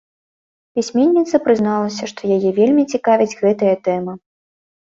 Пісьменніца 0.77 1.39
прызналася, 1.45 2.03
што 2.13 2.21
яе 2.39 2.49
вельмі 2.61 2.83
цікавіць 2.95 3.37
гэтая 3.43 3.75
тэма. 3.91 4.13